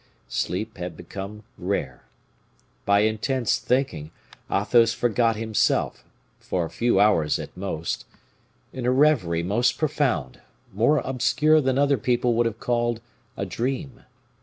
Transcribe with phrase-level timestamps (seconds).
[0.29, 2.05] Sleep had become rare.
[2.85, 4.09] By intense thinking,
[4.51, 6.03] Athos forgot himself,
[6.39, 8.05] for a few hours at most,
[8.73, 10.41] in a reverie most profound,
[10.73, 12.99] more obscure than other people would have called
[13.37, 14.01] a dream.